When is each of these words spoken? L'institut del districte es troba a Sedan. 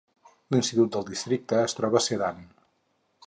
L'institut 0.53 0.95
del 0.95 1.05
districte 1.11 1.61
es 1.67 1.77
troba 1.81 2.01
a 2.01 2.03
Sedan. 2.09 2.43